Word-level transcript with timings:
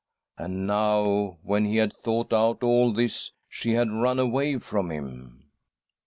And 0.35 0.65
now, 0.65 1.37
when 1.43 1.65
he 1.65 1.75
had 1.75 1.93
thought 1.95 2.33
out 2.33 2.63
all 2.63 2.91
this, 2.91 3.33
she 3.51 3.73
had 3.73 3.91
run 3.91 4.17
away 4.17 4.57
from 4.57 4.89
him 4.89 5.51